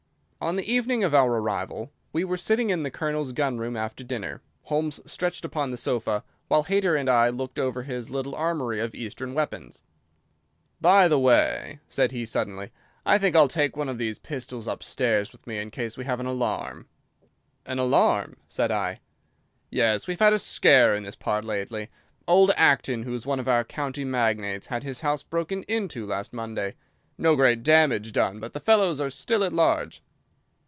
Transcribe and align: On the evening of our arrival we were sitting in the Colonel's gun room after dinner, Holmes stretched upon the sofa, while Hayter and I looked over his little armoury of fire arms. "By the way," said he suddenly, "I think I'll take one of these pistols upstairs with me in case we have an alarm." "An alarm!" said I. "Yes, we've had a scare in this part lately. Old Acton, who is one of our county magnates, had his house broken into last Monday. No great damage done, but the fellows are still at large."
On 0.43 0.55
the 0.55 0.65
evening 0.67 1.03
of 1.03 1.13
our 1.13 1.37
arrival 1.39 1.91
we 2.13 2.23
were 2.23 2.35
sitting 2.35 2.71
in 2.71 2.81
the 2.81 2.89
Colonel's 2.89 3.31
gun 3.31 3.59
room 3.59 3.77
after 3.77 4.03
dinner, 4.03 4.41
Holmes 4.63 4.99
stretched 5.05 5.45
upon 5.45 5.69
the 5.69 5.77
sofa, 5.77 6.23
while 6.47 6.63
Hayter 6.63 6.95
and 6.95 7.07
I 7.07 7.29
looked 7.29 7.59
over 7.59 7.83
his 7.83 8.09
little 8.09 8.33
armoury 8.33 8.79
of 8.79 8.93
fire 8.93 9.37
arms. 9.39 9.83
"By 10.81 11.07
the 11.07 11.19
way," 11.19 11.79
said 11.87 12.11
he 12.11 12.25
suddenly, 12.25 12.71
"I 13.05 13.19
think 13.19 13.35
I'll 13.35 13.47
take 13.47 13.77
one 13.77 13.87
of 13.87 13.99
these 13.99 14.17
pistols 14.17 14.65
upstairs 14.67 15.31
with 15.31 15.45
me 15.45 15.59
in 15.59 15.69
case 15.69 15.95
we 15.95 16.05
have 16.05 16.19
an 16.19 16.25
alarm." 16.25 16.87
"An 17.67 17.77
alarm!" 17.77 18.37
said 18.47 18.71
I. 18.71 18.99
"Yes, 19.69 20.07
we've 20.07 20.19
had 20.19 20.33
a 20.33 20.39
scare 20.39 20.95
in 20.95 21.03
this 21.03 21.15
part 21.15 21.45
lately. 21.45 21.89
Old 22.27 22.49
Acton, 22.57 23.03
who 23.03 23.13
is 23.13 23.27
one 23.27 23.39
of 23.39 23.47
our 23.47 23.63
county 23.63 24.03
magnates, 24.05 24.65
had 24.65 24.81
his 24.81 25.01
house 25.01 25.21
broken 25.21 25.61
into 25.67 26.03
last 26.07 26.33
Monday. 26.33 26.73
No 27.15 27.35
great 27.35 27.61
damage 27.61 28.11
done, 28.11 28.39
but 28.39 28.53
the 28.53 28.59
fellows 28.59 28.99
are 28.99 29.11
still 29.11 29.43
at 29.43 29.53
large." 29.53 30.01